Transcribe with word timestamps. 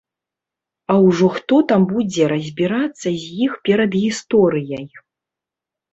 А 0.93 0.95
ўжо 1.07 1.27
хто 1.35 1.59
там 1.73 1.85
будзе 1.93 2.23
разбірацца 2.33 3.09
з 3.25 3.31
іх 3.49 3.61
перадгісторыяй? 3.69 4.85